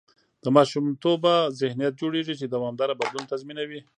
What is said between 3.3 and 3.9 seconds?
تضمینوي.